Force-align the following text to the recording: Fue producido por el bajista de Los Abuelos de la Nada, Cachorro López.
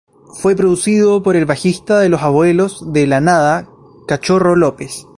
Fue 0.33 0.55
producido 0.55 1.21
por 1.21 1.35
el 1.35 1.45
bajista 1.45 1.99
de 1.99 2.09
Los 2.09 2.23
Abuelos 2.23 2.91
de 2.91 3.05
la 3.05 3.21
Nada, 3.21 3.69
Cachorro 4.07 4.55
López. 4.55 5.05